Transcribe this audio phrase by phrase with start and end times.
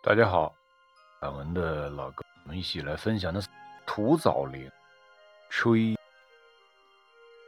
[0.00, 0.54] 大家好，
[1.18, 3.48] 俺们的老哥，我们一起来分享的是
[3.84, 4.70] 土枣林
[5.50, 5.96] 吹，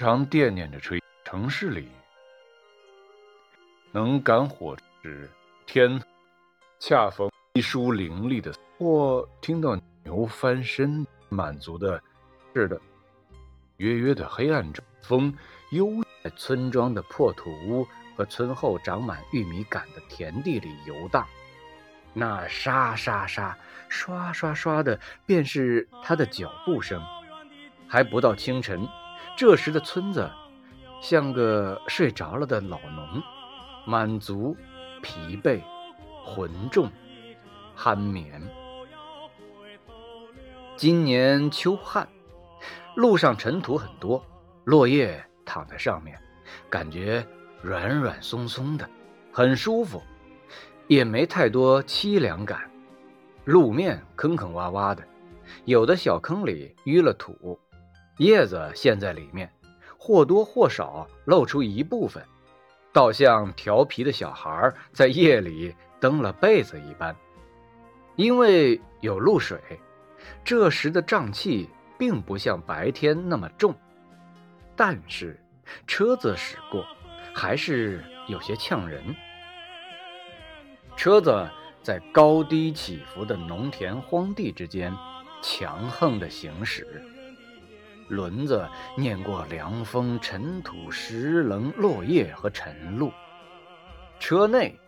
[0.01, 1.01] 常惦念着吹。
[1.25, 1.89] 城市里
[3.93, 5.31] 能赶火时，
[5.65, 6.03] 天
[6.81, 12.03] 恰逢一疏凌厉的，或听到牛翻身，满足的
[12.53, 12.79] 是的，
[13.77, 15.33] 约约的黑暗中，风
[15.71, 15.87] 悠
[16.25, 17.87] 在村庄的破土屋
[18.17, 21.25] 和村后长满玉米杆的田地里游荡。
[22.13, 23.57] 那沙沙沙、
[23.89, 27.03] 刷刷刷的，便是他的脚步声。
[27.89, 28.87] 还不到清晨，
[29.37, 30.31] 这时的村子
[31.03, 33.23] 像个睡着了的老农，
[33.87, 34.57] 满足、
[35.03, 35.61] 疲惫、
[36.25, 36.91] 浑重、
[37.77, 38.43] 酣眠。
[40.77, 42.09] 今年秋旱，
[42.95, 44.25] 路上尘土很多，
[44.65, 46.19] 落叶躺在上面，
[46.69, 47.27] 感觉
[47.61, 48.89] 软软松松的，
[49.33, 50.03] 很舒服。
[50.91, 52.69] 也没太多凄凉感，
[53.45, 55.05] 路面坑坑洼洼的，
[55.65, 57.57] 有的小坑里淤了土，
[58.17, 59.49] 叶子陷在里面，
[59.97, 62.21] 或多或少露出一部分，
[62.93, 67.15] 倒像调皮的小孩在夜里蹬了被子一般。
[68.17, 69.61] 因为有露水，
[70.43, 73.73] 这时的瘴气并不像白天那么重，
[74.75, 75.41] 但是
[75.87, 76.85] 车子驶过，
[77.33, 79.15] 还是有些呛人。
[81.01, 81.49] 车子
[81.83, 84.95] 在高低起伏的农田荒地之间
[85.41, 86.87] 强横地行驶，
[88.09, 93.11] 轮子碾过凉风、尘土、石棱、落叶和晨露。
[94.19, 94.79] 车内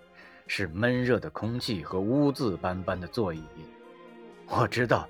[0.46, 3.42] 是闷热的空气和污渍斑斑的座椅。
[4.48, 5.08] 我知道，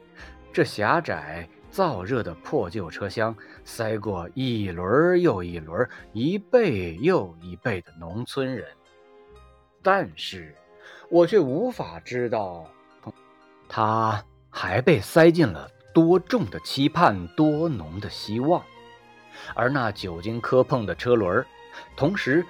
[0.52, 8.68] 这狭窄燥热的破旧车厢塞过一轮又一轮、一辈又一辈的农村人，
[9.82, 10.54] 但是。
[11.12, 12.66] 我却无法知道，
[13.68, 18.62] 他还被塞进了多重的期盼，多浓的希望，
[19.54, 21.44] 而那久经磕碰的车轮，
[21.98, 22.42] 同时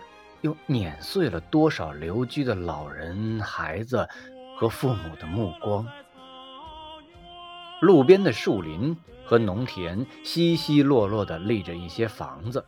[0.42, 4.08] 又碾碎了多少留居的老人、孩子
[4.56, 5.84] 和父母的目光。
[7.80, 12.64] 路边的树林和农田稀稀落落地立着一些房子，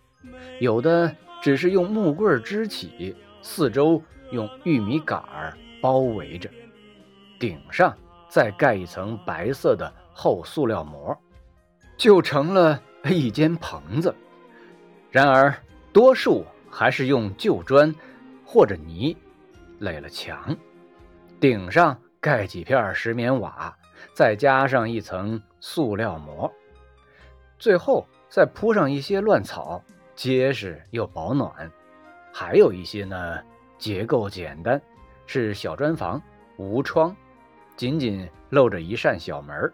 [0.59, 4.03] 有的只是用木棍支起，四周
[4.33, 5.57] 用玉米杆儿。
[5.85, 6.49] 包围着，
[7.39, 7.95] 顶上
[8.27, 11.15] 再盖一层白色的厚塑料膜，
[11.99, 14.15] 就成了一间棚子。
[15.11, 15.55] 然而，
[15.93, 17.95] 多数还是用旧砖
[18.47, 19.15] 或者泥
[19.79, 20.57] 垒了墙，
[21.39, 23.77] 顶上盖几片石棉瓦，
[24.15, 26.51] 再加上一层塑料膜，
[27.59, 29.85] 最后再铺上一些乱草，
[30.15, 31.71] 结实又保暖。
[32.33, 33.39] 还有一些呢，
[33.77, 34.81] 结构简单。
[35.27, 36.21] 是小砖房，
[36.57, 37.15] 无窗，
[37.77, 39.73] 仅仅露着一扇小门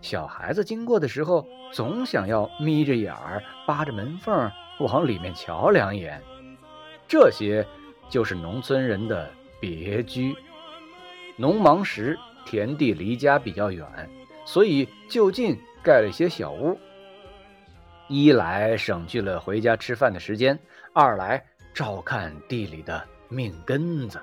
[0.00, 6.22] 小孩子经过的时候，总想要眯着眼儿，扒着门缝往里面瞧两眼。
[7.08, 7.66] 这些
[8.08, 9.30] 就是农村人的
[9.60, 10.34] 别居。
[11.36, 13.86] 农忙时，田地离家比较远，
[14.44, 16.78] 所以就近盖了些小屋。
[18.08, 20.56] 一来省去了回家吃饭的时间，
[20.92, 21.44] 二来
[21.74, 24.20] 照看地里的命根子。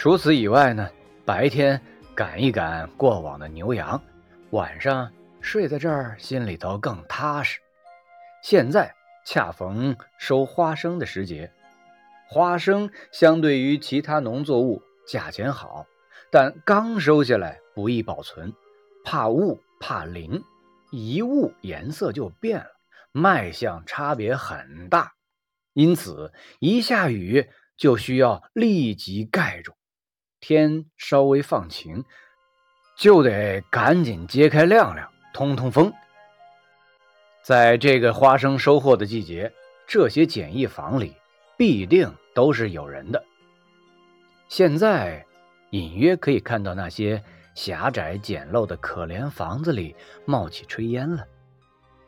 [0.00, 0.90] 除此以外呢，
[1.26, 1.78] 白天
[2.14, 4.02] 赶一赶过往的牛羊，
[4.48, 5.12] 晚上
[5.42, 7.60] 睡在这儿心里头更踏实。
[8.42, 8.94] 现在
[9.26, 11.52] 恰逢收花生的时节，
[12.26, 15.84] 花生相对于其他农作物价钱好，
[16.30, 18.54] 但刚收下来不易保存，
[19.04, 20.42] 怕雾怕淋，
[20.90, 22.70] 一雾颜色就变了，
[23.12, 25.12] 卖相差别很大，
[25.74, 29.74] 因此一下雨就需要立即盖住。
[30.40, 32.04] 天稍微放晴，
[32.96, 35.92] 就得赶紧揭开晾晾，通通风。
[37.42, 39.52] 在这个花生收获的季节，
[39.86, 41.14] 这些简易房里
[41.56, 43.24] 必定都是有人的。
[44.48, 45.24] 现在
[45.70, 47.22] 隐约可以看到那些
[47.54, 49.94] 狭窄简陋的可怜房子里
[50.24, 51.26] 冒起炊烟了，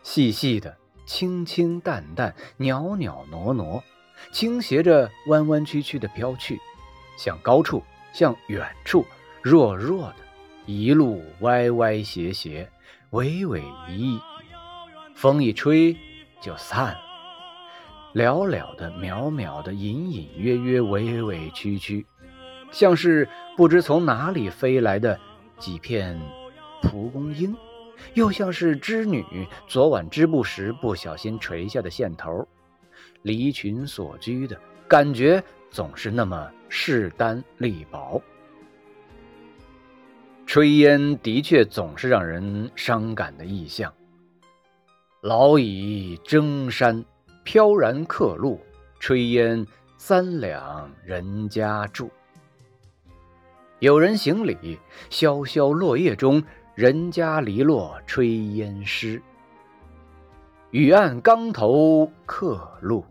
[0.03, 0.77] 细细的、
[1.07, 3.83] 清清淡淡、袅袅挪挪，
[4.33, 6.59] 倾斜着弯弯曲曲的飘去，
[7.17, 7.83] 向高处。
[8.13, 9.05] 向远处，
[9.43, 10.17] 弱弱的，
[10.67, 12.71] 一路歪歪斜斜，
[13.11, 14.21] 微微一熠，
[15.15, 15.97] 风一吹
[16.41, 17.01] 就散了。
[18.15, 22.07] 寥寥的，渺渺的，隐隐约约，委委屈屈，
[22.71, 23.27] 像是
[23.57, 25.19] 不知从哪里飞来的
[25.59, 26.21] 几片
[26.83, 27.57] 蒲公英，
[28.13, 29.25] 又像是织女
[29.67, 32.47] 昨晚织布时不小心垂下的线头，
[33.23, 35.43] 离群所居的感觉。
[35.73, 38.23] 总是那么势单力薄。
[40.47, 43.93] 炊烟的确总是让人伤感的意象。
[45.23, 47.05] 老矣征山，
[47.43, 48.61] 飘然客路，
[49.01, 49.67] 炊烟
[49.97, 52.11] 三两人家住。
[53.79, 54.79] 有人行礼，
[55.09, 56.43] 萧萧落叶中，
[56.75, 59.23] 人家篱落炊烟湿。
[60.71, 63.05] 雨暗冈头客路，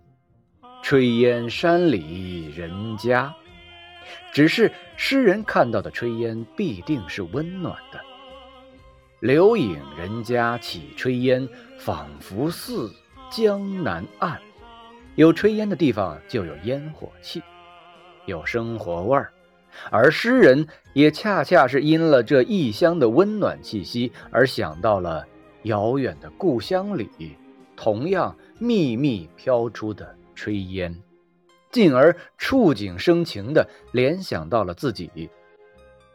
[0.83, 3.33] 炊烟山里人家。
[4.33, 7.99] 只是诗人看到的炊烟必定是温暖的。
[9.19, 11.47] 柳影人家起炊烟，
[11.77, 12.91] 仿佛似
[13.29, 14.39] 江南岸。
[15.15, 17.41] 有炊烟的地方就有烟火气，
[18.25, 19.31] 有生活味儿。
[19.89, 25.25] 而诗人也恰恰是因了这异乡的温暖气息，而想到了
[25.63, 27.09] 遥远的故乡里，
[27.75, 30.95] 同样密密飘出的炊烟。
[31.71, 35.29] 进而触景生情地联想到了自己，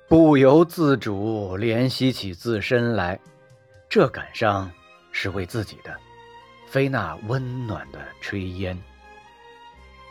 [0.08, 3.18] 不由自主怜惜起自身来。
[3.88, 4.70] 这感伤
[5.12, 5.96] 是为自己的，
[6.68, 8.76] 非那温暖的炊烟。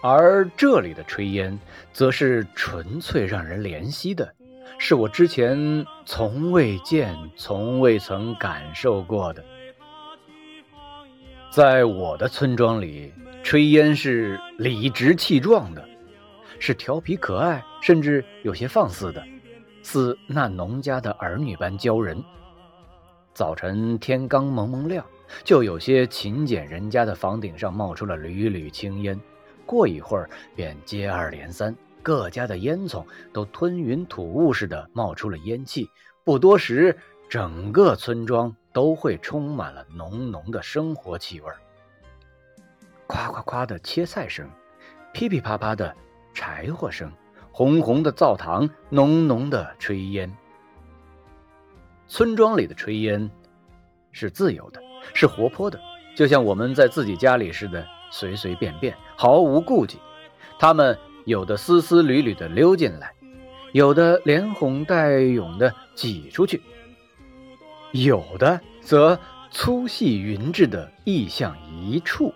[0.02, 1.60] 而这里的炊烟，
[1.92, 4.34] 则是纯粹让人怜惜的，
[4.80, 9.44] 是我之前从未见、从未曾感受过的。
[11.56, 13.14] 在我的村庄里。
[13.42, 15.88] 炊烟是理直气壮的，
[16.60, 19.24] 是调皮可爱，甚至有些放肆的，
[19.82, 22.22] 似那农家的儿女般教人。
[23.34, 25.06] 早晨天刚蒙蒙亮，
[25.46, 29.18] 就有些勤俭人家的房顶上冒出了缕缕青烟，
[29.66, 31.74] 过一会儿便接二连三，
[32.04, 35.90] 各家的烟囱都吞云吐雾似的冒出了烟气。
[36.26, 36.98] 不多时，
[37.30, 41.56] 整个村庄都会充满了浓浓的生活气味儿。
[43.08, 44.50] 夸夸夸的切菜声，
[45.14, 45.96] 噼噼啪啪的
[46.34, 47.10] 柴火声，
[47.54, 50.30] 红红的灶膛，浓浓的炊烟。
[52.06, 53.32] 村庄里的炊烟
[54.12, 54.82] 是自由的，
[55.14, 55.80] 是活泼的，
[56.14, 60.02] 就像我们在自己家里似的，随随便便，毫无顾忌。
[60.60, 63.14] 他们有的丝丝缕缕的溜进来，
[63.72, 66.62] 有的连哄带拥的挤出去，
[68.04, 69.18] 有的则
[69.52, 72.34] 粗细匀质的溢向一处。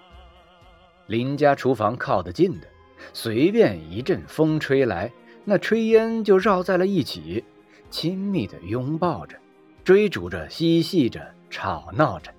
[1.08, 2.68] 邻家厨房靠得近的，
[3.14, 5.12] 随便一阵风吹来，
[5.44, 7.44] 那炊烟就绕在了一起，
[7.90, 9.36] 亲密地拥抱着，
[9.84, 12.32] 追逐着，嬉戏着，吵闹着。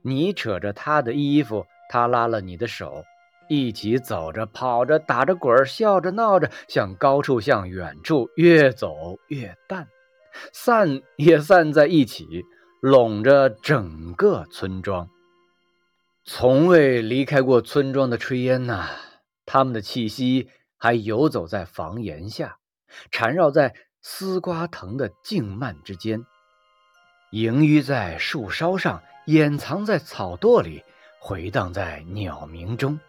[0.00, 3.04] 你扯着他的衣服，他拉了你的手，
[3.48, 9.86] 一起走着，跑着，打着滚，笑着闹着，向高处，向远处，越走越淡，
[10.52, 12.44] 散 也散在一起，
[12.80, 15.08] 拢着整个村庄。
[16.24, 18.86] 从未离开过村庄的炊烟呐，
[19.46, 22.58] 他们的气息还游走在房檐下，
[23.10, 26.24] 缠绕在丝瓜藤的茎蔓之间，
[27.30, 30.84] 萦于在树梢上，掩藏在草垛里，
[31.18, 33.00] 回荡在鸟鸣中。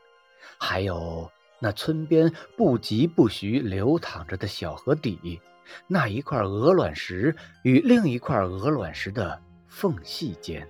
[0.57, 1.29] 还有
[1.59, 5.41] 那村边不疾不徐流淌着的小河底，
[5.87, 10.67] 那一块鹅卵石与另一块鹅卵石的缝隙间。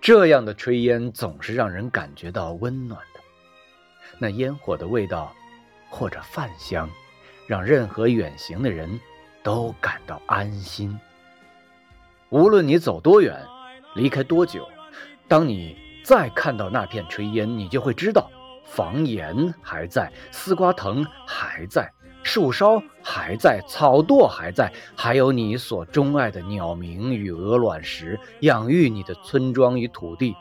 [0.00, 3.20] 这样的炊烟总是让人感觉到温暖的，
[4.18, 5.32] 那烟火的味道，
[5.88, 6.90] 或者饭香，
[7.46, 8.98] 让任何远行的人
[9.44, 10.98] 都感到安心。
[12.30, 13.40] 无论你走多远，
[13.94, 14.68] 离开多久，
[15.28, 18.28] 当你再看到那片炊烟，你就会知道，
[18.64, 21.92] 房檐还在，丝瓜藤还在。
[22.22, 30.34] 树梢还在，草垛还在，还有你所钟爱的鸟鸣与鹅卵石，养育你的村庄与土地，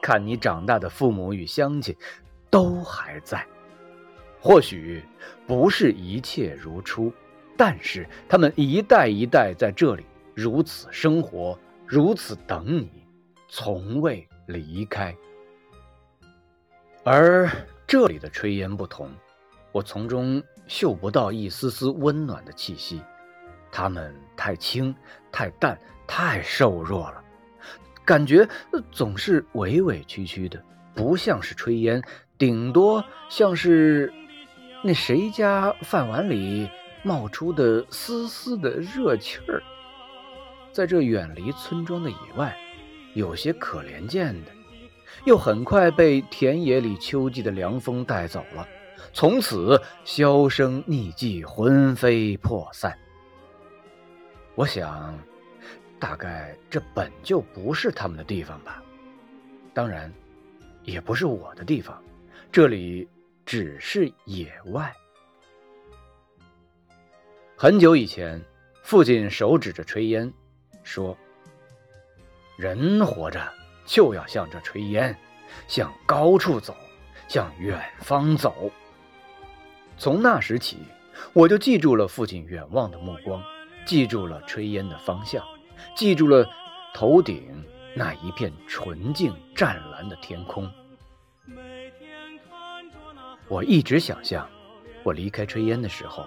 [0.00, 1.94] 看你长大的父母与乡亲，
[2.50, 3.44] 都还在。
[4.40, 5.02] 或许
[5.46, 7.12] 不是一切如初，
[7.56, 12.90] 但是他们一代一代在这里如此生活，如此等你，
[13.48, 15.14] 从未离开。
[17.02, 17.50] 而
[17.86, 19.10] 这里的炊烟不同，
[19.74, 20.42] 我从中。
[20.66, 23.02] 嗅不到一丝丝温暖的气息，
[23.70, 24.96] 它们太轻、
[25.30, 27.22] 太淡、太瘦弱了，
[28.02, 28.48] 感觉
[28.90, 30.58] 总是委委屈屈的，
[30.94, 32.02] 不像是炊烟，
[32.38, 34.10] 顶多像是
[34.82, 36.66] 那谁家饭碗里
[37.02, 39.62] 冒出的丝丝的热气儿。
[40.72, 42.56] 在这远离村庄的野外，
[43.12, 44.50] 有些可怜见的，
[45.26, 48.66] 又很快被田野里秋季的凉风带走了。
[49.12, 52.98] 从此销声匿迹，魂飞魄散。
[54.54, 55.18] 我想，
[55.98, 58.82] 大概这本就不是他们的地方吧。
[59.72, 60.12] 当然，
[60.82, 62.02] 也不是我的地方。
[62.52, 63.08] 这里
[63.44, 64.92] 只是野外。
[67.56, 68.40] 很久以前，
[68.82, 70.32] 父亲手指着炊烟，
[70.82, 71.16] 说
[72.56, 73.52] ：“人活着
[73.86, 75.16] 就要向着炊烟，
[75.66, 76.76] 向高处走，
[77.28, 78.70] 向远方走。”
[79.96, 80.78] 从那时起，
[81.32, 83.42] 我就记住了父亲远望的目光，
[83.86, 85.44] 记住了炊烟的方向，
[85.94, 86.46] 记住了
[86.94, 90.70] 头顶那一片纯净湛蓝的天空。
[93.48, 94.48] 我一直想象，
[95.02, 96.26] 我离开炊烟的时候，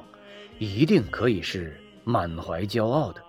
[0.59, 1.79] 一定可以是。
[2.09, 3.21] 满怀骄傲的，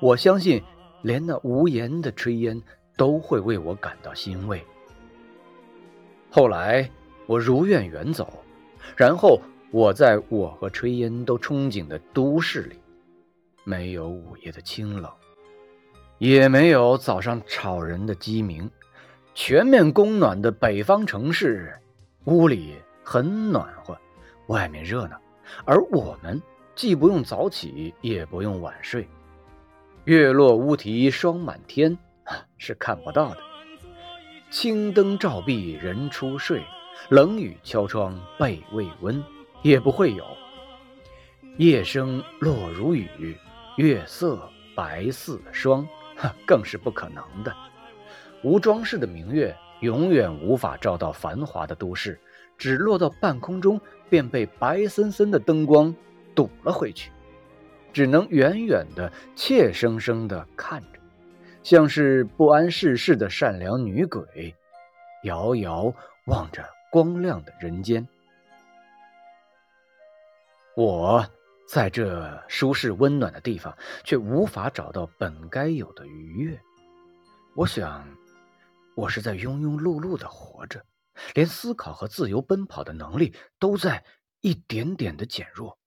[0.00, 0.62] 我相信，
[1.02, 2.58] 连那无言的炊烟
[2.96, 4.64] 都会为我感到欣慰。
[6.30, 6.90] 后来，
[7.26, 8.42] 我如愿远走，
[8.96, 9.38] 然后
[9.74, 12.78] 我在我和炊烟都憧憬的都市里，
[13.64, 15.10] 没有午夜的清冷，
[16.18, 18.70] 也没有早上吵人的鸡鸣，
[19.34, 21.76] 全面供暖的北方城市，
[22.26, 23.98] 屋里很暖和，
[24.46, 25.20] 外面热闹，
[25.64, 26.40] 而我们。
[26.76, 29.08] 既不用早起，也不用晚睡，
[30.04, 31.98] 月落乌啼霜满天，
[32.58, 33.38] 是看不到的。
[34.50, 36.62] 青灯照壁人初睡，
[37.10, 39.22] 冷雨敲窗被未温，
[39.64, 40.24] 也不会有。
[41.56, 43.36] 夜声落如雨，
[43.78, 45.88] 月色白似霜，
[46.46, 47.52] 更是不可能的。
[48.42, 52.20] 无装饰的明月，永远无法照到繁华的都市，
[52.58, 53.80] 只落到半空中，
[54.10, 55.92] 便被白森森的灯光。
[56.34, 57.12] 堵了回去，
[57.92, 60.98] 只能远远的、怯生生的看着，
[61.62, 64.52] 像是不谙世事的善良女鬼，
[65.22, 65.94] 遥遥
[66.26, 68.04] 望着光亮的人间。
[70.76, 71.24] 我
[71.68, 76.60] 在这舒适温暖的地方，却无法找到本该有的愉悦。
[77.54, 78.04] 我想，
[78.96, 80.84] 我是在庸庸碌碌的活着，
[81.34, 84.04] 连思考和自由奔跑的能力都在
[84.40, 85.78] 一点点的减弱。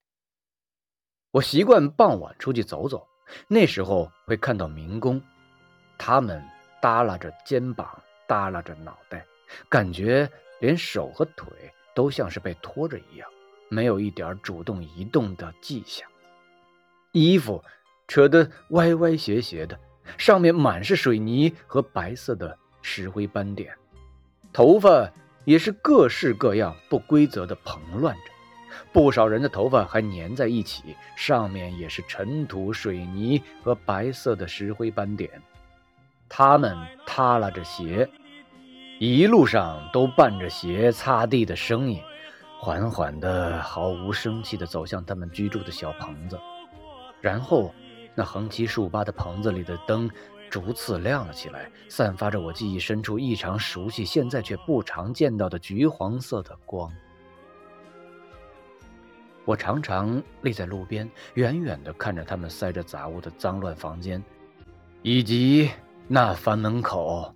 [1.32, 3.06] 我习惯傍晚出去走走，
[3.50, 5.22] 那时候会看到民工，
[5.98, 6.42] 他们
[6.82, 9.26] 耷拉着肩膀，耷拉着脑袋，
[9.68, 11.50] 感觉连手和腿
[11.94, 13.30] 都像是被拖着一样，
[13.70, 16.08] 没有一点主动移动的迹象。
[17.12, 17.64] 衣服
[18.08, 19.80] 扯得歪歪斜斜的，
[20.18, 23.74] 上面满是水泥和白色的石灰斑点，
[24.54, 25.12] 头发
[25.46, 28.22] 也是各式各样不规则的蓬乱着。
[28.94, 35.42] 不少人的头发还粘在一起，上面也是尘土、水泥和白色的石灰斑点。
[36.30, 38.08] 他们踏拉着鞋，
[39.00, 42.02] 一路上都伴着鞋擦地的声音，
[42.60, 46.40] 缓缓地、毫无生气地走向他们居住的小棚子。
[47.22, 47.74] 然后，
[48.16, 50.10] 那横七竖八的棚子里的灯
[50.50, 56.92] 逐次亮了起来，散发着我记忆深处异常熟悉、现在却不常见到的橘黄色的光。
[59.46, 64.22] 我常常立在路边，远远地看着他们塞着杂物的脏乱房间，
[65.04, 65.70] 以及
[66.08, 67.34] 那房门口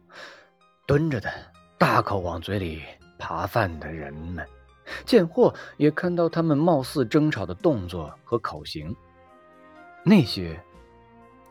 [0.86, 1.30] 蹲着的
[1.78, 2.82] 大口往嘴里
[3.18, 4.46] 扒饭的人们。
[5.06, 8.96] 见货也看到他们貌似争吵的动作和口型，
[10.04, 10.60] 那些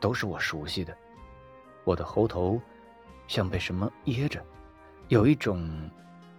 [0.00, 0.96] 都是我熟悉的。
[1.84, 2.60] 我的喉头
[3.26, 4.40] 像被什么噎着，
[5.08, 5.90] 有一种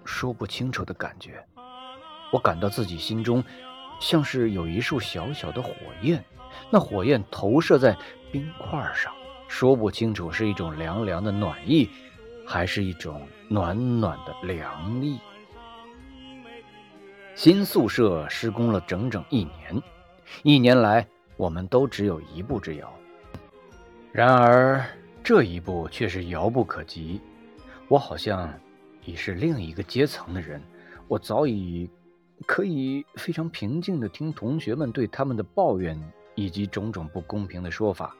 [0.06, 1.44] 说不清楚的感觉。
[2.32, 3.44] 我感到自己心中。
[4.00, 6.26] 像是有一束小小的火焰，
[6.72, 7.96] 那火焰投射在
[8.32, 9.14] 冰块上，
[9.48, 11.88] 说不清楚是一种凉凉的暖意，
[12.48, 15.20] 还是一种暖暖的凉意。
[17.44, 19.82] 新宿舍施工了整整一年，
[20.44, 21.08] 一年来
[21.38, 22.94] 我们都只有一步之遥，
[24.12, 24.86] 然而
[25.24, 27.20] 这一步却是遥不可及。
[27.88, 28.54] 我好像
[29.04, 30.62] 已是另一个阶层的人，
[31.08, 31.90] 我早已。
[32.46, 36.00] 可以非常平静地听同学们对他们的抱怨
[36.36, 38.16] 以及种种不公平的说法。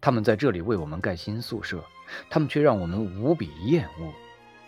[0.00, 1.84] 他们在这里为我们盖新宿舍，
[2.30, 4.10] 他们却让我们无比厌恶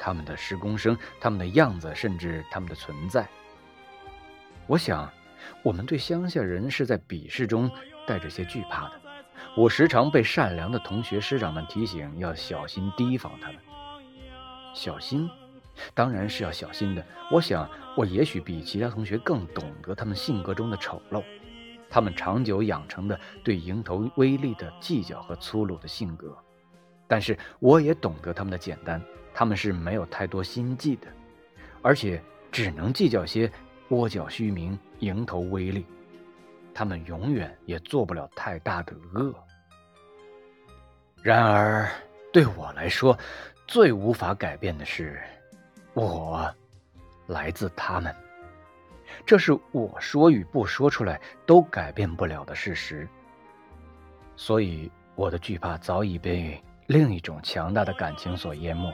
[0.07, 3.27] 他们的施工声、他们的样子，甚至他们的存在。
[4.69, 5.13] 我想，
[5.65, 7.69] 我们对乡下人是在鄙视中
[8.07, 9.01] 带着些惧怕的。
[9.57, 13.57] 我时常被善良的同学师长们提醒要小心提防他们，
[14.73, 15.29] 小心。
[15.93, 17.05] 当然是要小心的。
[17.33, 21.25] 我想，我也许比其他同学更懂得他们性格中的丑陋，
[21.91, 26.33] 他们长久养成的对蝇头微利的计较和粗鲁的性格。
[27.09, 29.03] 但是，我也懂得他们的简单，
[29.39, 31.09] 他们是没有太多心计的，
[31.83, 32.19] 而且
[32.51, 33.53] 只能计较些
[33.91, 35.85] 窝角虚名、蝇头微利。
[36.73, 39.35] 他们永远也做不了太大的恶。
[41.23, 41.87] 然而，
[42.33, 43.15] 对我来说，
[43.67, 45.21] 最无法改变的是。
[45.93, 46.51] 我
[47.27, 48.17] 来自他们，
[49.27, 53.07] 这是我说与不说出来都改变不了的事实。
[54.35, 58.91] 所以我的惧怕早已被另一种强大的感情所淹没。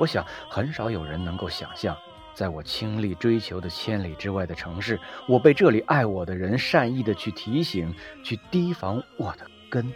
[0.00, 1.94] 我想，很少有人能够想象，
[2.32, 9.92] 在我倾力追求的千里之外的城市，我被这里爱我的人善意的去提醒、去提防我的根，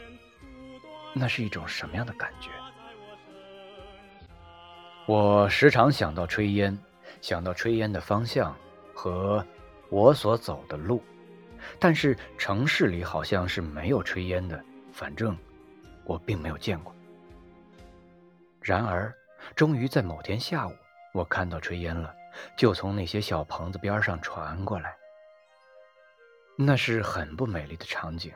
[1.15, 2.51] 那是一种什么样的感觉？
[5.07, 6.79] 我时常想到炊烟，
[7.23, 8.55] 想到炊烟的方向
[8.93, 9.43] 和
[9.89, 11.03] 我所走的路，
[11.79, 15.35] 但是城市里好像是没有炊烟的，反正
[16.05, 16.95] 我并没有见过。
[18.61, 19.11] 然而。
[19.55, 20.77] 终于在某天下午，
[21.13, 22.15] 我看到炊烟了，
[22.57, 24.97] 就从那些小棚子边上传过来。
[26.57, 28.33] 那是很不美丽的场景，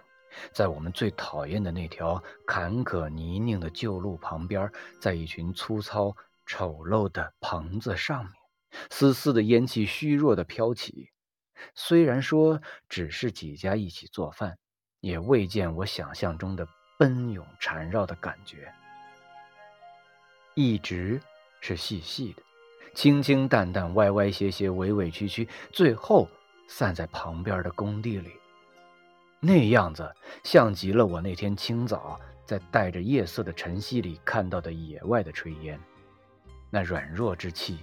[0.52, 8.32] 在我们最讨厌的那条坎坷泥泞的旧路旁边，在一群粗糙丑陋的棚子上面，
[8.90, 11.10] 丝丝的烟气虚弱的飘起。
[11.74, 14.58] 虽然说只是几家一起做饭，
[15.00, 16.66] 也未见我想象中的
[16.98, 18.72] 奔涌缠绕的感觉。
[20.58, 21.20] 一直
[21.60, 22.42] 是细细的，
[22.92, 26.28] 清清淡淡，歪歪斜斜，委委屈屈，最后
[26.66, 28.32] 散在旁边的工地里。
[29.38, 30.12] 那样子
[30.42, 35.80] 像极了我那天清早在带着夜色的晨曦里看到的野外的炊烟，
[36.70, 37.78] 那软弱之气，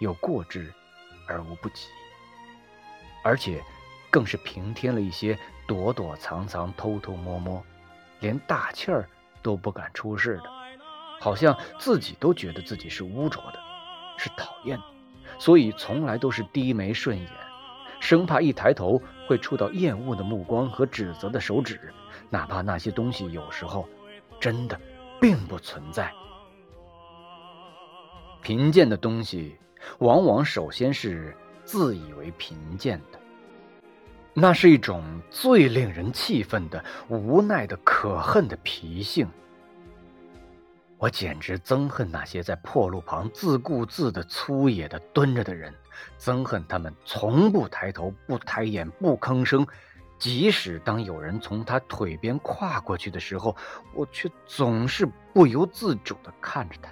[0.00, 0.74] 有过之
[1.28, 1.86] 而无不及，
[3.22, 3.62] 而且
[4.10, 5.38] 更是平添了一些
[5.68, 7.64] 躲躲藏藏、偷偷摸摸，
[8.18, 9.08] 连大气儿
[9.40, 10.65] 都不敢出似的。
[11.18, 13.58] 好像自己都觉得自己是污浊的，
[14.16, 14.84] 是讨厌的，
[15.38, 17.28] 所以从来都是低眉顺眼，
[18.00, 21.92] 生怕一抬头会触到厌恶的目光和指责的手指，
[22.30, 23.88] 哪怕那些东西有时候
[24.38, 24.78] 真的
[25.20, 26.12] 并不存在。
[28.42, 29.56] 贫贱的东西，
[29.98, 33.18] 往往首先是自以为贫贱的，
[34.34, 39.26] 那是一种最令人气愤的、无奈的、可恨的脾性。
[40.98, 45.74] 我简直憎恨那些在破路旁自顾自的粗野的蹲着的人，
[46.18, 49.66] 憎恨他们从不抬头、不抬眼、不吭声。
[50.18, 53.54] 即使当有人从他腿边跨过去的时候，
[53.94, 56.90] 我却总是不由自主地看着他。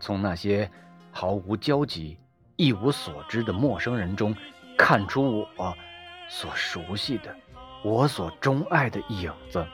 [0.00, 0.68] 从那些
[1.12, 2.18] 毫无交集、
[2.56, 4.34] 一无所知的陌生人中，
[4.76, 5.72] 看出我
[6.28, 7.32] 所熟悉的、
[7.84, 9.64] 我所钟爱的影子。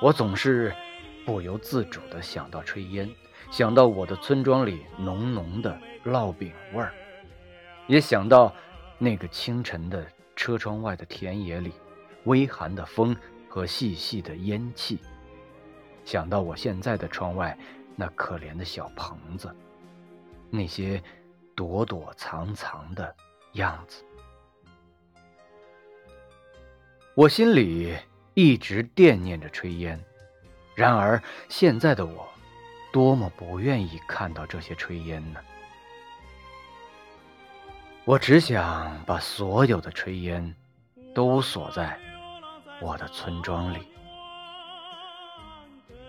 [0.00, 0.72] 我总是。
[1.26, 3.12] 不由自主地想到炊烟，
[3.50, 6.94] 想到我的村庄里浓浓的烙饼味儿，
[7.88, 8.54] 也想到
[8.96, 11.72] 那个清晨的车窗外的田野里
[12.24, 13.14] 微寒的风
[13.48, 15.00] 和细细的烟气，
[16.04, 17.58] 想到我现在的窗外
[17.96, 19.52] 那可怜的小棚子，
[20.48, 21.02] 那些
[21.56, 23.12] 躲躲藏藏的
[23.54, 24.04] 样子，
[27.16, 27.96] 我心里
[28.34, 30.00] 一直惦念着炊烟。
[30.76, 32.28] 然而，现在的我，
[32.92, 35.40] 多么不愿意看到这些炊烟呢！
[38.04, 40.54] 我只想把所有的炊烟
[41.14, 41.98] 都锁在
[42.80, 43.88] 我的村庄里。